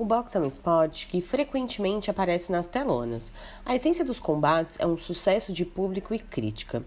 O 0.00 0.04
boxe 0.06 0.34
é 0.34 0.40
um 0.40 0.46
esporte 0.46 1.06
que 1.06 1.20
frequentemente 1.20 2.10
aparece 2.10 2.50
nas 2.50 2.66
telonas. 2.66 3.30
A 3.66 3.74
essência 3.74 4.02
dos 4.02 4.18
combates 4.18 4.80
é 4.80 4.86
um 4.86 4.96
sucesso 4.96 5.52
de 5.52 5.62
público 5.62 6.14
e 6.14 6.18
crítica. 6.18 6.82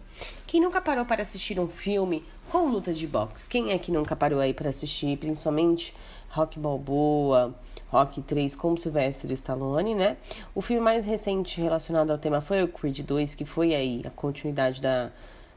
Quem 0.48 0.60
nunca 0.60 0.82
parou 0.82 1.06
para 1.06 1.22
assistir 1.22 1.60
um 1.60 1.68
filme 1.68 2.26
com 2.52 2.70
lutas 2.70 2.98
de 2.98 3.06
boxe? 3.06 3.48
Quem 3.48 3.70
é 3.70 3.78
que 3.78 3.92
nunca 3.92 4.16
parou 4.16 4.40
aí 4.40 4.52
para 4.52 4.70
assistir, 4.70 5.16
principalmente 5.20 5.94
Rock 6.32 6.58
Balboa, 6.58 7.54
Rock 7.92 8.20
3 8.20 8.56
com 8.56 8.76
Sylvester 8.76 9.32
Stallone, 9.34 9.94
né? 9.94 10.18
O 10.56 10.62
filme 10.64 10.82
mais 10.82 11.06
recente 11.06 11.62
relacionado 11.62 12.10
ao 12.10 12.18
tema 12.18 12.42
foi 12.42 12.64
o 12.64 12.68
Creed 12.68 13.02
2, 13.02 13.36
que 13.36 13.46
foi 13.46 13.76
aí 13.76 14.02
a 14.04 14.10
continuidade 14.10 14.82
da, 14.82 15.12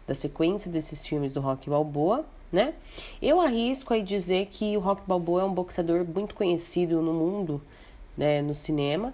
da 0.07 0.12
sequência 0.12 0.70
desses 0.70 1.07
filmes 1.07 1.32
do 1.32 1.41
Rock 1.41 1.70
Balboa 1.70 2.23
né? 2.53 2.75
Eu 3.21 3.41
arrisco 3.41 3.93
aí 3.93 4.03
dizer 4.03 4.47
que 4.47 4.77
o 4.77 4.81
Rock 4.81 5.03
Balboa 5.07 5.43
é 5.43 5.45
um 5.45 5.53
boxeador 5.53 6.05
muito 6.05 6.35
conhecido 6.35 7.01
no 7.03 7.12
mundo, 7.12 7.61
né, 8.17 8.41
no 8.43 8.55
cinema. 8.55 9.12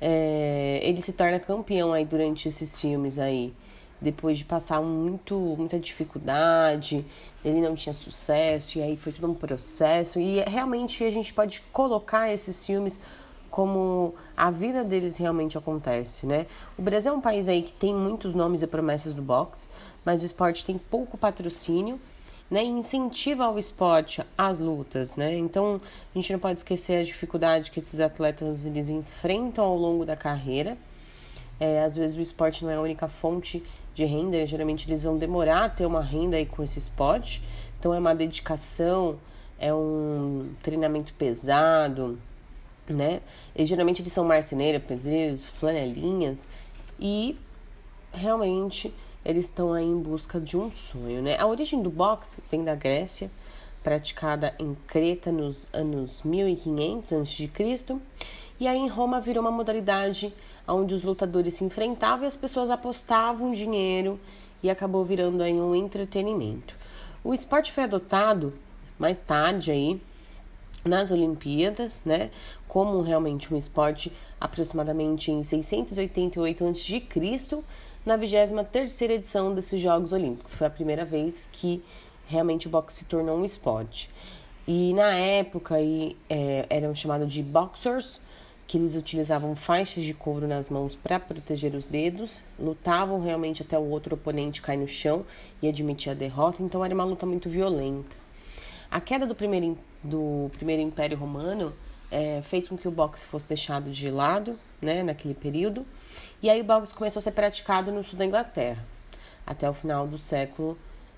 É, 0.00 0.80
ele 0.82 1.00
se 1.00 1.12
torna 1.12 1.38
campeão 1.38 1.92
aí 1.92 2.04
durante 2.04 2.48
esses 2.48 2.80
filmes 2.80 3.18
aí, 3.18 3.54
depois 4.00 4.36
de 4.36 4.44
passar 4.44 4.82
muito, 4.82 5.36
muita 5.38 5.78
dificuldade, 5.78 7.04
ele 7.44 7.60
não 7.60 7.74
tinha 7.76 7.92
sucesso, 7.92 8.78
e 8.78 8.82
aí 8.82 8.96
foi 8.96 9.12
todo 9.12 9.30
um 9.30 9.34
processo. 9.34 10.18
E 10.18 10.40
realmente 10.40 11.04
a 11.04 11.10
gente 11.10 11.32
pode 11.32 11.60
colocar 11.72 12.32
esses 12.32 12.66
filmes 12.66 13.00
como 13.48 14.14
a 14.36 14.50
vida 14.50 14.82
deles 14.82 15.18
realmente 15.18 15.56
acontece, 15.58 16.26
né? 16.26 16.46
O 16.76 16.82
Brasil 16.82 17.12
é 17.12 17.16
um 17.16 17.20
país 17.20 17.48
aí 17.48 17.62
que 17.62 17.72
tem 17.72 17.94
muitos 17.94 18.32
nomes 18.32 18.62
e 18.62 18.66
promessas 18.66 19.12
do 19.14 19.22
boxe, 19.22 19.68
mas 20.04 20.22
o 20.22 20.24
esporte 20.24 20.64
tem 20.64 20.78
pouco 20.78 21.18
patrocínio 21.18 22.00
né, 22.52 22.62
incentiva 22.62 23.46
ao 23.46 23.58
esporte, 23.58 24.22
as 24.36 24.58
lutas, 24.58 25.16
né? 25.16 25.34
Então, 25.38 25.80
a 26.14 26.18
gente 26.18 26.30
não 26.34 26.38
pode 26.38 26.58
esquecer 26.58 27.00
a 27.00 27.02
dificuldade 27.02 27.70
que 27.70 27.78
esses 27.78 27.98
atletas 27.98 28.66
eles 28.66 28.90
enfrentam 28.90 29.64
ao 29.64 29.74
longo 29.74 30.04
da 30.04 30.14
carreira. 30.14 30.76
É, 31.58 31.82
às 31.82 31.96
vezes 31.96 32.14
o 32.14 32.20
esporte 32.20 32.62
não 32.62 32.70
é 32.70 32.74
a 32.74 32.80
única 32.82 33.08
fonte 33.08 33.64
de 33.94 34.04
renda, 34.04 34.44
geralmente 34.44 34.86
eles 34.86 35.02
vão 35.02 35.16
demorar 35.16 35.64
a 35.64 35.68
ter 35.70 35.86
uma 35.86 36.02
renda 36.02 36.36
aí 36.36 36.44
com 36.44 36.62
esse 36.62 36.78
esporte. 36.78 37.42
Então 37.78 37.94
é 37.94 37.98
uma 37.98 38.14
dedicação, 38.14 39.18
é 39.58 39.72
um 39.72 40.50
treinamento 40.62 41.14
pesado, 41.14 42.18
né? 42.86 43.22
E 43.56 43.64
geralmente 43.64 44.02
eles 44.02 44.12
são 44.12 44.26
marceneiros, 44.26 44.82
pedreiros, 44.86 45.42
flanelinhas 45.42 46.46
e 47.00 47.34
realmente 48.12 48.92
eles 49.24 49.46
estão 49.46 49.72
aí 49.72 49.84
em 49.84 49.98
busca 50.00 50.40
de 50.40 50.56
um 50.56 50.70
sonho, 50.70 51.22
né? 51.22 51.38
A 51.38 51.46
origem 51.46 51.82
do 51.82 51.90
boxe 51.90 52.42
vem 52.50 52.64
da 52.64 52.74
Grécia, 52.74 53.30
praticada 53.82 54.54
em 54.58 54.76
Creta 54.86 55.30
nos 55.30 55.68
anos 55.72 56.22
1500 56.22 57.12
a.C. 57.12 57.96
E 58.58 58.66
aí 58.66 58.78
em 58.78 58.88
Roma 58.88 59.20
virou 59.20 59.42
uma 59.42 59.50
modalidade 59.50 60.32
onde 60.66 60.94
os 60.94 61.02
lutadores 61.02 61.54
se 61.54 61.64
enfrentavam 61.64 62.24
e 62.24 62.26
as 62.26 62.36
pessoas 62.36 62.70
apostavam 62.70 63.52
dinheiro 63.52 64.18
e 64.62 64.70
acabou 64.70 65.04
virando 65.04 65.42
aí 65.42 65.54
um 65.54 65.74
entretenimento. 65.74 66.74
O 67.24 67.34
esporte 67.34 67.72
foi 67.72 67.84
adotado 67.84 68.52
mais 68.98 69.20
tarde 69.20 69.70
aí 69.70 70.00
nas 70.84 71.10
Olimpíadas, 71.10 72.02
né, 72.04 72.30
como 72.72 73.02
realmente 73.02 73.52
um 73.52 73.58
esporte 73.58 74.10
aproximadamente 74.40 75.30
em 75.30 75.44
688 75.44 76.66
a.C., 76.66 77.62
na 78.02 78.16
23ª 78.16 79.10
edição 79.10 79.54
desses 79.54 79.78
Jogos 79.78 80.10
Olímpicos. 80.10 80.54
Foi 80.54 80.66
a 80.66 80.70
primeira 80.70 81.04
vez 81.04 81.46
que 81.52 81.84
realmente 82.26 82.68
o 82.68 82.70
boxe 82.70 83.00
se 83.00 83.04
tornou 83.04 83.36
um 83.36 83.44
esporte. 83.44 84.08
E 84.66 84.94
na 84.94 85.12
época 85.12 85.74
aí, 85.74 86.16
é, 86.30 86.64
eram 86.70 86.94
chamados 86.94 87.30
de 87.30 87.42
boxers, 87.42 88.18
que 88.66 88.78
eles 88.78 88.96
utilizavam 88.96 89.54
faixas 89.54 90.02
de 90.02 90.14
couro 90.14 90.48
nas 90.48 90.70
mãos 90.70 90.94
para 90.94 91.20
proteger 91.20 91.74
os 91.74 91.84
dedos, 91.84 92.40
lutavam 92.58 93.20
realmente 93.20 93.60
até 93.60 93.78
o 93.78 93.86
outro 93.86 94.14
oponente 94.14 94.62
cair 94.62 94.78
no 94.78 94.88
chão 94.88 95.26
e 95.60 95.68
admitir 95.68 96.10
a 96.10 96.14
derrota, 96.14 96.62
então 96.62 96.82
era 96.82 96.94
uma 96.94 97.04
luta 97.04 97.26
muito 97.26 97.50
violenta. 97.50 98.16
A 98.90 98.98
queda 98.98 99.26
do 99.26 99.34
primeiro, 99.34 99.76
do 100.02 100.50
primeiro 100.54 100.80
Império 100.80 101.18
Romano 101.18 101.74
é, 102.12 102.42
fez 102.42 102.68
com 102.68 102.76
que 102.76 102.86
o 102.86 102.90
boxe 102.90 103.24
fosse 103.24 103.46
deixado 103.46 103.90
de 103.90 104.10
lado 104.10 104.58
né, 104.80 105.02
naquele 105.02 105.34
período 105.34 105.86
e 106.42 106.50
aí 106.50 106.60
o 106.60 106.64
boxe 106.64 106.94
começou 106.94 107.20
a 107.20 107.22
ser 107.22 107.32
praticado 107.32 107.90
no 107.90 108.04
sul 108.04 108.18
da 108.18 108.26
Inglaterra, 108.26 108.84
até 109.46 109.68
o 109.68 109.72
final 109.72 110.06
do 110.06 110.18
século 110.18 110.76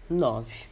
IX. 0.08 0.68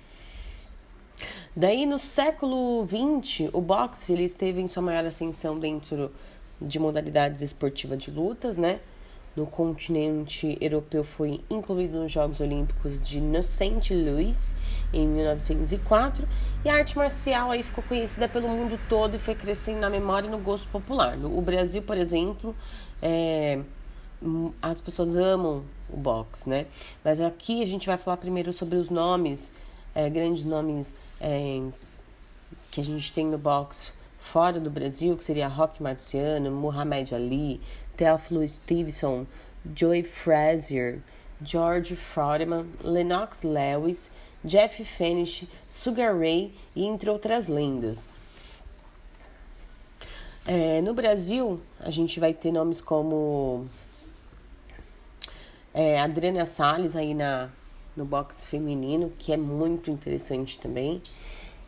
Daí, 1.54 1.84
no 1.84 1.98
século 1.98 2.86
XX, 2.86 3.50
o 3.52 3.60
boxe 3.60 4.12
ele 4.12 4.24
esteve 4.24 4.60
em 4.60 4.66
sua 4.66 4.82
maior 4.82 5.04
ascensão 5.04 5.58
dentro 5.58 6.10
de 6.60 6.78
modalidades 6.78 7.42
esportivas 7.42 7.98
de 7.98 8.10
lutas, 8.10 8.56
né? 8.56 8.80
No 9.34 9.46
continente 9.46 10.58
europeu 10.60 11.02
foi 11.02 11.40
incluído 11.48 11.98
nos 11.98 12.12
Jogos 12.12 12.38
Olímpicos 12.40 13.00
de 13.00 13.20
St. 13.42 13.94
Louis 13.94 14.54
em 14.92 15.06
1904 15.06 16.28
e 16.62 16.68
a 16.68 16.74
arte 16.74 16.98
marcial 16.98 17.50
aí 17.50 17.62
ficou 17.62 17.82
conhecida 17.84 18.28
pelo 18.28 18.46
mundo 18.46 18.78
todo 18.90 19.16
e 19.16 19.18
foi 19.18 19.34
crescendo 19.34 19.80
na 19.80 19.88
memória 19.88 20.26
e 20.26 20.30
no 20.30 20.38
gosto 20.38 20.68
popular. 20.68 21.16
No, 21.16 21.40
Brasil, 21.40 21.82
por 21.82 21.96
exemplo, 21.96 22.54
é, 23.00 23.60
as 24.60 24.82
pessoas 24.82 25.16
amam 25.16 25.64
o 25.88 25.96
box, 25.96 26.46
né? 26.46 26.66
Mas 27.02 27.18
aqui 27.18 27.62
a 27.62 27.66
gente 27.66 27.86
vai 27.86 27.96
falar 27.96 28.18
primeiro 28.18 28.52
sobre 28.52 28.76
os 28.76 28.90
nomes, 28.90 29.50
é, 29.94 30.10
grandes 30.10 30.44
nomes 30.44 30.94
é, 31.18 31.62
que 32.70 32.82
a 32.82 32.84
gente 32.84 33.10
tem 33.12 33.26
no 33.26 33.38
box 33.38 33.94
fora 34.22 34.60
do 34.60 34.70
Brasil, 34.70 35.16
que 35.16 35.24
seria 35.24 35.48
Rock 35.48 35.82
Marciano, 35.82 36.50
Muhammad 36.50 37.12
Ali, 37.12 37.60
Theophilus 37.96 38.52
Stevenson, 38.52 39.26
Joy 39.74 40.02
Frazier, 40.02 41.00
George 41.42 41.96
Frodeman, 41.96 42.66
Lennox 42.82 43.42
Lewis, 43.42 44.10
Jeff 44.44 44.84
Finish, 44.84 45.46
Sugar 45.70 46.18
Ray 46.18 46.52
entre 46.74 47.10
outras 47.10 47.46
lendas. 47.46 48.18
É, 50.44 50.80
no 50.80 50.92
Brasil, 50.92 51.60
a 51.78 51.90
gente 51.90 52.18
vai 52.18 52.34
ter 52.34 52.50
nomes 52.50 52.80
como 52.80 53.66
é, 55.72 56.00
Adriana 56.00 56.44
Salles 56.44 56.96
aí 56.96 57.14
na, 57.14 57.48
no 57.96 58.04
boxe 58.04 58.46
feminino, 58.46 59.12
que 59.18 59.32
é 59.32 59.36
muito 59.36 59.90
interessante 59.90 60.58
também, 60.58 61.00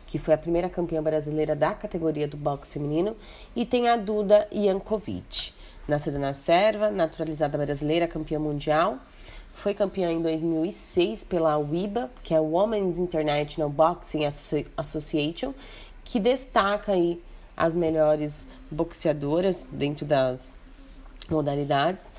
que 0.05 0.19
foi 0.19 0.33
a 0.33 0.37
primeira 0.37 0.69
campeã 0.69 1.01
brasileira 1.01 1.55
da 1.55 1.73
categoria 1.73 2.27
do 2.27 2.35
boxe 2.35 2.73
feminino, 2.73 3.15
e 3.55 3.65
tem 3.65 3.87
a 3.87 3.95
Duda 3.95 4.45
Jankovic, 4.51 5.53
nascida 5.87 6.17
na 6.17 6.33
Serva, 6.33 6.89
naturalizada 6.89 7.57
brasileira, 7.57 8.07
campeã 8.07 8.39
mundial, 8.39 8.99
foi 9.53 9.73
campeã 9.73 10.11
em 10.11 10.21
2006 10.21 11.23
pela 11.23 11.57
WIBA, 11.57 12.11
que 12.21 12.33
é 12.33 12.39
Women's 12.39 12.99
International 12.99 13.69
Boxing 13.69 14.23
Association, 14.75 15.53
que 16.03 16.19
destaca 16.19 16.91
aí 16.91 17.21
as 17.55 17.75
melhores 17.75 18.47
boxeadoras 18.69 19.67
dentro 19.71 20.05
das 20.05 20.55
modalidades. 21.29 22.13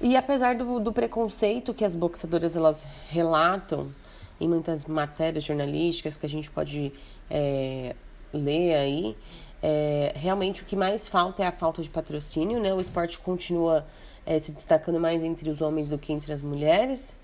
E 0.00 0.16
apesar 0.16 0.56
do, 0.56 0.80
do 0.80 0.92
preconceito 0.92 1.72
que 1.72 1.84
as 1.84 1.94
boxeadoras 1.94 2.56
elas 2.56 2.84
relatam 3.08 3.92
em 4.40 4.48
muitas 4.48 4.84
matérias 4.84 5.44
jornalísticas 5.44 6.16
que 6.16 6.26
a 6.26 6.28
gente 6.28 6.50
pode 6.50 6.92
é, 7.30 7.94
ler 8.32 8.74
aí, 8.74 9.16
é, 9.62 10.12
realmente 10.16 10.62
o 10.62 10.64
que 10.64 10.74
mais 10.74 11.06
falta 11.06 11.42
é 11.42 11.46
a 11.46 11.52
falta 11.52 11.80
de 11.82 11.88
patrocínio, 11.88 12.60
né? 12.60 12.74
O 12.74 12.80
esporte 12.80 13.18
continua 13.18 13.86
é, 14.26 14.38
se 14.38 14.50
destacando 14.50 14.98
mais 14.98 15.22
entre 15.22 15.48
os 15.48 15.60
homens 15.60 15.90
do 15.90 15.98
que 15.98 16.12
entre 16.12 16.32
as 16.32 16.42
mulheres. 16.42 17.16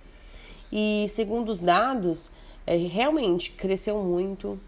E 0.70 1.06
segundo 1.08 1.48
os 1.48 1.58
dados, 1.58 2.30
é, 2.64 2.76
realmente 2.76 3.50
cresceu 3.50 4.02
muito 4.02 4.58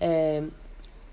é, 0.00 0.42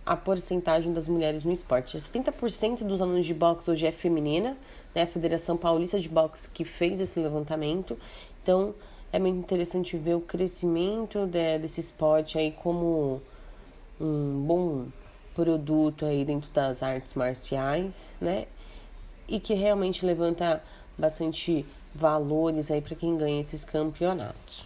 a 0.04 0.16
porcentagem 0.16 0.92
das 0.92 1.08
mulheres 1.08 1.44
no 1.44 1.52
esporte. 1.52 1.96
70% 1.96 2.84
dos 2.84 3.02
alunos 3.02 3.26
de 3.26 3.34
boxe 3.34 3.70
hoje 3.70 3.86
é 3.86 3.92
feminina, 3.92 4.58
né? 4.96 5.04
A 5.04 5.08
Federação 5.08 5.56
Paulista 5.56 6.00
de 6.00 6.10
Boxe 6.10 6.50
que 6.50 6.66
fez 6.66 7.00
esse 7.00 7.20
levantamento. 7.20 7.98
Então, 8.42 8.74
é 9.12 9.20
muito 9.20 9.38
interessante 9.38 9.96
ver 9.96 10.16
o 10.16 10.22
crescimento 10.22 11.28
de, 11.28 11.60
desse 11.60 11.80
esporte 11.80 12.38
aí 12.40 12.52
como 12.52 13.22
um 14.02 14.44
bom 14.46 14.73
produto 15.36 16.06
aí 16.06 16.24
dentro 16.24 16.52
das 16.52 16.84
artes 16.84 17.14
marciais, 17.14 18.12
né? 18.20 18.46
E 19.28 19.40
que 19.40 19.54
realmente 19.54 20.06
levanta 20.06 20.64
bastante 20.98 21.66
valores 21.94 22.72
aí 22.72 22.82
para 22.82 22.96
quem 22.96 23.18
ganha 23.18 23.42
esses 23.42 23.64
campeonatos. 23.66 24.66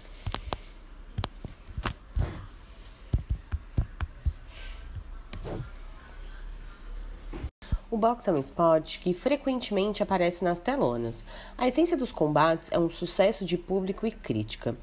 O 7.89 7.95
boxe 7.95 8.29
é 8.29 8.33
um 8.33 8.37
esporte 8.37 8.99
que 8.99 9.13
frequentemente 9.13 10.03
aparece 10.03 10.43
nas 10.43 10.59
telonas. 10.59 11.23
A 11.57 11.67
essência 11.67 11.95
dos 11.95 12.11
combates 12.11 12.69
é 12.71 12.77
um 12.77 12.89
sucesso 12.89 13.45
de 13.45 13.57
público 13.57 14.05
e 14.05 14.11
crítica. 14.11 14.75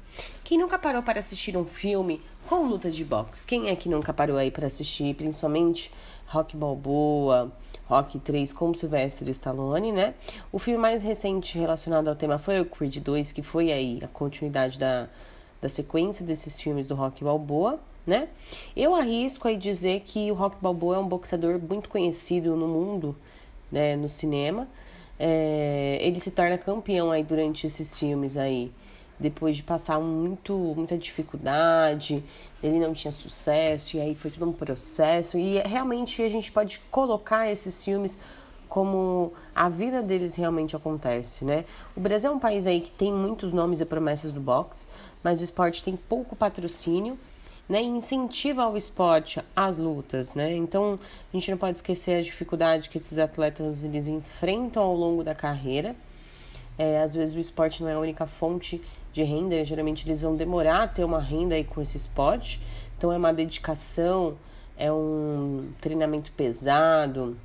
Quem 0.43 0.57
nunca 0.57 0.79
parou 0.79 1.03
para 1.03 1.19
assistir 1.19 1.55
um 1.55 1.65
filme 1.65 2.19
com 2.47 2.67
lutas 2.67 2.95
de 2.95 3.03
boxe? 3.03 3.45
Quem 3.45 3.69
é 3.69 3.75
que 3.75 3.89
nunca 3.89 4.13
parou 4.13 4.37
aí 4.37 4.51
para 4.51 4.67
assistir, 4.67 5.15
principalmente 5.15 5.91
Rock 6.27 6.55
Balboa, 6.55 7.51
Rock 7.87 8.19
3 8.19 8.53
com 8.53 8.73
Sylvester 8.73 9.27
Stallone, 9.29 9.91
né? 9.91 10.13
O 10.51 10.59
filme 10.59 10.79
mais 10.79 11.03
recente 11.03 11.57
relacionado 11.57 12.07
ao 12.07 12.15
tema 12.15 12.37
foi 12.37 12.59
o 12.59 12.65
Creed 12.65 12.97
2, 12.97 13.31
que 13.31 13.41
foi 13.41 13.71
aí 13.71 13.99
a 14.03 14.07
continuidade 14.07 14.79
da, 14.79 15.07
da 15.61 15.69
sequência 15.69 16.25
desses 16.25 16.59
filmes 16.59 16.87
do 16.87 16.95
Rock 16.95 17.23
Balboa, 17.23 17.79
né? 18.05 18.29
Eu 18.75 18.95
arrisco 18.95 19.47
aí 19.47 19.57
dizer 19.57 20.01
que 20.01 20.31
o 20.31 20.35
Rock 20.35 20.57
Balboa 20.61 20.97
é 20.97 20.99
um 20.99 21.07
boxeador 21.07 21.59
muito 21.59 21.89
conhecido 21.89 22.55
no 22.55 22.67
mundo, 22.67 23.15
né, 23.71 23.95
no 23.95 24.09
cinema. 24.09 24.67
É, 25.19 25.97
ele 26.01 26.19
se 26.19 26.29
torna 26.29 26.57
campeão 26.57 27.09
aí 27.09 27.23
durante 27.23 27.65
esses 27.65 27.97
filmes 27.97 28.37
aí 28.37 28.71
depois 29.19 29.55
de 29.57 29.63
passar 29.63 29.99
muito, 29.99 30.53
muita 30.75 30.97
dificuldade, 30.97 32.23
ele 32.61 32.79
não 32.79 32.93
tinha 32.93 33.11
sucesso, 33.11 33.97
e 33.97 34.01
aí 34.01 34.15
foi 34.15 34.31
todo 34.31 34.47
um 34.47 34.53
processo. 34.53 35.37
E 35.37 35.59
realmente 35.59 36.21
a 36.21 36.29
gente 36.29 36.51
pode 36.51 36.79
colocar 36.91 37.49
esses 37.49 37.83
filmes 37.83 38.17
como 38.67 39.31
a 39.53 39.69
vida 39.69 40.01
deles 40.01 40.35
realmente 40.35 40.75
acontece, 40.75 41.45
né? 41.45 41.63
O 41.95 42.01
Brasil 42.01 42.31
é 42.31 42.33
um 42.33 42.39
país 42.39 42.67
aí 42.67 42.81
que 42.81 42.91
tem 42.91 43.13
muitos 43.13 43.51
nomes 43.51 43.79
e 43.79 43.85
promessas 43.85 44.33
do 44.33 44.41
boxe, 44.41 44.87
mas 45.23 45.39
o 45.39 45.43
esporte 45.43 45.81
tem 45.81 45.95
pouco 45.95 46.35
patrocínio, 46.35 47.17
né? 47.69 47.81
E 47.81 47.85
incentiva 47.85 48.63
ao 48.63 48.75
esporte 48.75 49.41
as 49.55 49.77
lutas, 49.77 50.33
né? 50.33 50.53
Então 50.55 50.99
a 51.31 51.37
gente 51.37 51.49
não 51.51 51.57
pode 51.57 51.77
esquecer 51.77 52.19
a 52.19 52.21
dificuldade 52.21 52.89
que 52.89 52.97
esses 52.97 53.17
atletas 53.17 53.85
eles 53.85 54.07
enfrentam 54.07 54.83
ao 54.83 54.95
longo 54.95 55.23
da 55.23 55.33
carreira. 55.33 55.95
É, 56.77 57.01
às 57.01 57.15
vezes 57.15 57.35
o 57.35 57.39
esporte 57.39 57.81
não 57.81 57.89
é 57.89 57.93
a 57.93 57.99
única 57.99 58.25
fonte 58.25 58.81
de 59.13 59.23
renda, 59.23 59.63
geralmente 59.63 60.05
eles 60.05 60.21
vão 60.21 60.35
demorar 60.35 60.83
a 60.83 60.87
ter 60.87 61.03
uma 61.03 61.21
renda 61.21 61.55
aí 61.55 61.63
com 61.63 61.81
esse 61.81 61.95
esporte. 61.95 62.61
Então 62.97 63.11
é 63.11 63.17
uma 63.17 63.33
dedicação, 63.33 64.37
é 64.77 64.91
um 64.91 65.69
treinamento 65.79 66.31
pesado, 66.33 67.37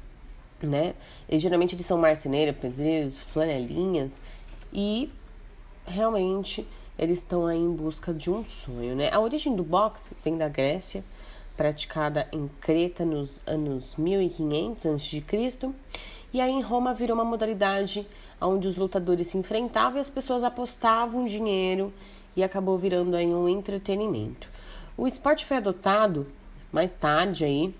né? 0.62 0.94
E 1.29 1.38
geralmente 1.38 1.75
eles 1.75 1.87
são 1.87 1.99
marceneiros, 1.99 2.56
pedreiros, 2.56 3.19
flanelinhas 3.19 4.21
e 4.73 5.11
realmente 5.87 6.67
eles 6.99 7.19
estão 7.19 7.47
aí 7.47 7.59
em 7.59 7.73
busca 7.73 8.12
de 8.12 8.31
um 8.31 8.44
sonho, 8.44 8.94
né? 8.94 9.11
A 9.12 9.21
origem 9.21 9.55
do 9.55 9.62
boxe 9.62 10.15
vem 10.23 10.37
da 10.37 10.49
Grécia, 10.49 11.05
praticada 11.56 12.29
em 12.33 12.49
Creta 12.61 13.05
nos 13.05 13.41
anos 13.47 13.97
1500 13.97 14.87
a.C. 14.87 15.23
E 16.33 16.41
aí 16.41 16.50
em 16.50 16.61
Roma 16.61 16.94
virou 16.94 17.15
uma 17.15 17.25
modalidade 17.25 18.06
onde 18.41 18.67
os 18.67 18.77
lutadores 18.77 19.29
se 19.29 19.39
enfrentavam 19.39 19.99
e 19.99 20.01
as 20.01 20.11
pessoas 20.11 20.43
apostavam 20.43 21.27
dinheiro 21.27 21.93
e 22.35 22.43
acabou 22.43 22.79
virando 22.79 23.17
aí 23.17 23.27
um 23.27 23.49
entretenimento. 23.49 24.49
O 24.97 25.07
esporte 25.07 25.45
foi 25.45 25.59
adotado 25.59 26.27
mais 26.73 26.95
tarde 26.95 27.45
aí 27.45 27.75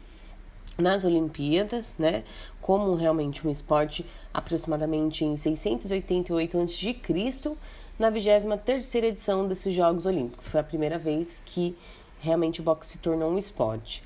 nas 0.77 1.05
Olimpíadas, 1.05 1.97
né, 1.99 2.25
como 2.61 2.95
realmente 2.95 3.47
um 3.47 3.51
esporte 3.51 4.05
aproximadamente 4.33 5.25
em 5.25 5.37
688 5.37 6.59
a.C., 6.59 7.57
na 7.99 8.11
23ª 8.11 9.05
edição 9.05 9.47
desses 9.47 9.75
Jogos 9.75 10.07
Olímpicos. 10.07 10.49
Foi 10.49 10.61
a 10.61 10.65
primeira 10.65 10.99
vez 10.99 11.43
que 11.45 11.77
realmente 12.21 12.61
o 12.61 12.65
boxe 12.65 12.93
se 12.93 12.99
tornou 12.99 13.31
um 13.31 13.37
esporte. 13.37 14.03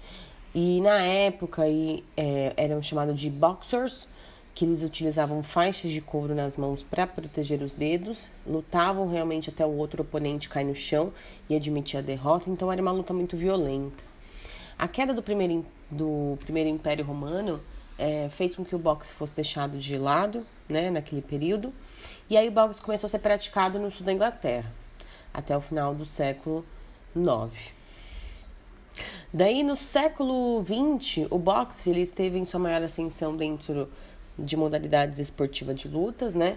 E 0.53 0.81
na 0.81 1.01
época 1.01 1.63
aí, 1.63 2.05
é, 2.17 2.53
eram 2.57 2.83
chamados 2.83 3.21
de 3.21 3.31
boxers, 3.31 4.09
que 4.55 4.65
eles 4.65 4.85
utilizavam 4.85 5.43
faixas 5.43 5.91
de 5.91 6.01
couro 6.01 6.35
nas 6.35 6.57
mãos 6.57 6.83
para 6.83 7.07
proteger 7.07 7.61
os 7.61 7.75
dedos, 7.75 8.29
lutavam 8.47 9.09
realmente 9.09 9.51
até 9.51 9.67
o 9.67 9.77
outro 9.77 10.03
oponente 10.03 10.49
cair 10.49 10.65
no 10.65 10.75
chão 10.75 11.13
e 11.49 11.57
admitir 11.57 11.99
a 11.99 12.01
derrota, 12.01 12.49
então 12.49 12.71
era 12.71 12.81
uma 12.81 12.93
luta 12.93 13.13
muito 13.13 13.37
violenta. 13.37 14.05
A 14.79 14.87
queda 14.87 15.13
do 15.13 15.23
primeiro, 15.23 15.67
do 15.91 16.39
primeiro 16.41 16.69
Império 16.69 17.05
Romano 17.05 17.61
é, 17.99 18.29
fez 18.31 18.55
com 18.55 18.65
que 18.65 18.77
o 18.77 18.79
boxe 18.79 19.13
fosse 19.13 19.35
deixado 19.35 19.77
de 19.77 19.99
lado, 19.99 20.47
né, 20.69 20.89
naquele 20.89 21.23
período, 21.23 21.73
e 22.31 22.37
aí 22.37 22.49
o 22.49 22.53
boxe 22.53 22.81
começou 22.81 23.09
a 23.09 23.11
ser 23.11 23.19
praticado 23.19 23.79
no 23.79 23.91
sul 23.91 24.07
da 24.07 24.13
Inglaterra, 24.13 24.71
até 25.33 25.57
o 25.57 25.61
final 25.61 25.95
do 25.95 26.07
século 26.07 26.65
IX. 27.17 27.73
Daí, 29.33 29.65
no 29.65 29.75
século 29.75 30.65
XX, 30.65 31.27
o 31.29 31.39
boxe 31.39 31.91
ele 31.91 32.03
esteve 32.03 32.39
em 32.39 32.45
sua 32.45 32.61
maior 32.61 32.81
ascensão 32.83 33.37
dentro 33.37 33.91
de 34.39 34.57
modalidades 34.57 35.19
esportivas 35.19 35.77
de 35.77 35.89
lutas, 35.89 36.35
né? 36.35 36.57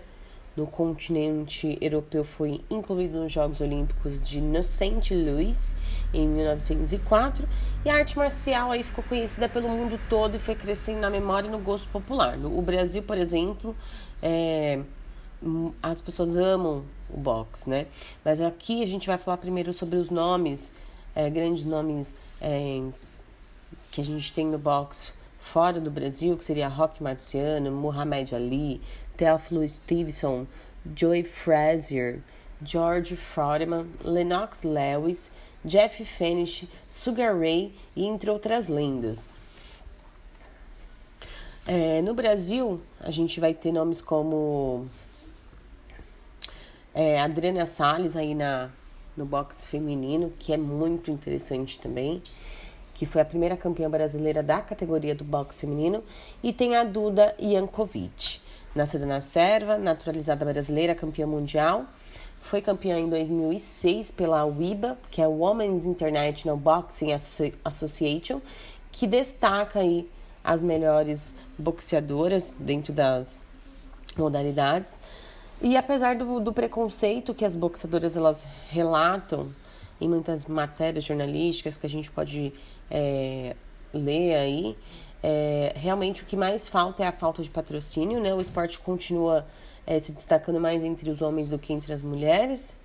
No 0.58 0.66
continente 0.66 1.78
europeu 1.80 2.24
foi 2.24 2.62
incluído 2.68 3.20
nos 3.20 3.32
Jogos 3.32 3.62
Olímpicos 3.62 4.20
de 4.20 4.42
St. 4.64 5.14
Louis 5.14 5.76
em 6.12 6.28
1904 6.28 7.48
e 7.86 7.90
a 7.92 7.98
arte 7.98 8.18
marcial 8.18 8.72
aí 8.72 8.82
ficou 8.82 9.04
conhecida 9.04 9.48
pelo 9.48 9.70
mundo 9.70 10.00
todo 10.10 10.36
e 10.36 10.40
foi 10.40 10.56
crescendo 10.56 11.02
na 11.02 11.12
memória 11.12 11.48
e 11.48 11.52
no 11.52 11.60
gosto 11.60 11.88
popular. 11.90 12.36
No 12.38 12.60
Brasil, 12.60 13.04
por 13.04 13.20
exemplo, 13.20 13.76
é, 14.20 14.82
as 15.84 16.02
pessoas 16.02 16.36
amam 16.36 16.84
o 17.08 17.20
boxe, 17.20 17.70
né? 17.70 17.86
Mas 18.26 18.42
aqui 18.42 18.82
a 18.82 18.88
gente 18.88 19.06
vai 19.06 19.20
falar 19.20 19.38
primeiro 19.38 19.72
sobre 19.74 19.98
os 19.98 20.10
nomes, 20.10 20.72
é, 21.14 21.30
grandes 21.30 21.66
nomes 21.66 22.16
é, 22.42 22.82
que 23.92 24.02
a 24.02 24.04
gente 24.04 24.34
tem 24.34 24.48
no 24.48 24.58
boxe 24.58 25.17
fora 25.48 25.80
do 25.80 25.90
Brasil, 25.90 26.36
que 26.36 26.44
seria 26.44 26.68
Rock 26.68 27.02
Marciano, 27.02 27.72
Muhammad 27.72 28.34
Ali, 28.34 28.82
Theophilus 29.16 29.74
Stevenson, 29.74 30.46
Joy 30.96 31.24
Frazier, 31.24 32.22
George 32.62 33.16
Frodeman, 33.16 33.88
Lennox 34.04 34.64
Lewis, 34.64 35.32
Jeff 35.64 36.04
Finish, 36.04 36.68
Sugar 36.90 37.38
Ray 37.38 37.74
entre 37.96 38.30
outras 38.30 38.68
lendas. 38.68 39.40
É, 41.66 42.02
no 42.02 42.14
Brasil, 42.14 42.82
a 43.00 43.10
gente 43.10 43.40
vai 43.40 43.54
ter 43.54 43.72
nomes 43.72 44.02
como 44.02 44.88
é, 46.94 47.20
Adriana 47.20 47.66
Salles 47.66 48.16
aí 48.16 48.36
na, 48.36 48.70
no 49.16 49.26
boxe 49.26 49.66
feminino, 49.66 50.34
que 50.38 50.54
é 50.54 50.58
muito 50.58 51.10
interessante 51.10 51.80
também 51.80 52.22
que 52.98 53.06
foi 53.06 53.22
a 53.22 53.26
primeira 53.26 53.56
campeã 53.56 53.88
brasileira 53.88 54.42
da 54.42 54.60
categoria 54.60 55.14
do 55.14 55.24
boxe 55.24 55.62
feminino, 55.62 56.04
e 56.42 56.52
tem 56.52 56.76
a 56.76 56.84
Duda 56.84 57.36
Jankovic, 57.40 58.42
nascida 58.74 59.06
na 59.06 59.22
Serva, 59.22 59.78
naturalizada 59.78 60.44
brasileira, 60.44 60.96
campeã 60.96 61.28
mundial. 61.28 61.86
Foi 62.42 62.60
campeã 62.60 62.98
em 62.98 63.08
2006 63.08 64.10
pela 64.10 64.44
WIBA, 64.46 64.98
que 65.12 65.22
é 65.22 65.26
a 65.26 65.30
Women's 65.30 65.86
International 65.86 66.58
Boxing 66.58 67.10
Association, 67.64 68.42
que 68.92 69.06
destaca 69.06 69.80
aí 69.80 70.10
as 70.44 70.64
melhores 70.64 71.36
boxeadoras 71.56 72.56
dentro 72.58 72.92
das 72.92 73.44
modalidades. 74.18 75.00
E 75.62 75.78
apesar 75.78 76.16
do, 76.16 76.40
do 76.40 76.52
preconceito 76.52 77.31
que 77.36 77.45
as 77.45 77.56
boxeadoras 77.56 78.18
elas 78.18 78.44
relatam 78.69 79.50
em 79.99 80.07
muitas 80.07 80.45
matérias 80.45 81.04
jornalísticas 81.04 81.77
que 81.77 81.85
a 81.85 81.89
gente 81.89 82.11
pode 82.11 82.54
é, 82.89 83.56
ler 83.94 84.35
aí, 84.35 84.77
é, 85.23 85.73
realmente 85.75 86.23
o 86.23 86.25
que 86.25 86.35
mais 86.35 86.68
falta 86.68 87.04
é 87.04 87.07
a 87.07 87.11
falta 87.11 87.42
de 87.42 87.49
patrocínio, 87.49 88.19
né? 88.19 88.33
O 88.33 88.39
esporte 88.39 88.77
continua 88.80 89.45
é, 89.85 89.99
se 89.99 90.11
destacando 90.11 90.59
mais 90.59 90.83
entre 90.83 91.09
os 91.09 91.21
homens 91.21 91.49
do 91.49 91.57
que 91.57 91.73
entre 91.73 91.92
as 91.92 92.04
mulheres. 92.04 92.77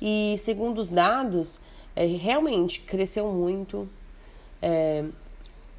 E 0.00 0.34
segundo 0.38 0.78
os 0.78 0.90
dados, 0.90 1.60
é, 1.94 2.04
realmente 2.04 2.80
cresceu 2.80 3.30
muito 3.32 3.88
é, 4.60 5.04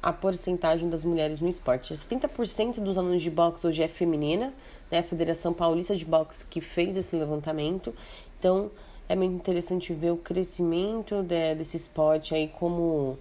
a 0.02 0.12
porcentagem 0.12 0.88
das 0.88 1.04
mulheres 1.04 1.40
no 1.40 1.48
esporte. 1.48 1.92
70% 1.92 2.80
dos 2.80 2.96
alunos 2.96 3.22
de 3.22 3.30
boxe 3.30 3.66
hoje 3.66 3.82
é 3.82 3.88
feminina, 3.88 4.54
né? 4.90 4.98
A 4.98 5.02
Federação 5.02 5.52
Paulista 5.52 5.94
de 5.94 6.04
Boxe 6.04 6.46
que 6.46 6.60
fez 6.60 6.96
esse 6.96 7.14
levantamento. 7.14 7.94
Então, 8.38 8.70
é 9.08 9.14
muito 9.14 9.34
interessante 9.34 9.92
ver 9.92 10.10
o 10.10 10.16
crescimento 10.16 11.22
de, 11.22 11.54
desse 11.54 11.76
esporte 11.76 12.34
aí 12.34 12.48
como 12.48 13.18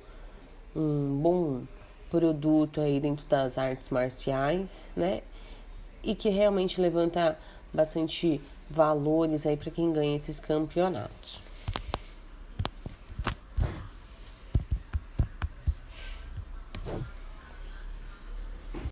um 0.75 1.19
bom 1.21 1.63
produto 2.09 2.79
aí 2.79 2.99
dentro 2.99 3.25
das 3.27 3.57
artes 3.57 3.89
marciais, 3.89 4.85
né? 4.95 5.21
E 6.03 6.15
que 6.15 6.29
realmente 6.29 6.79
levanta 6.79 7.37
bastante 7.73 8.39
valores 8.69 9.45
aí 9.45 9.57
para 9.57 9.71
quem 9.71 9.91
ganha 9.91 10.15
esses 10.15 10.39
campeonatos. 10.39 11.41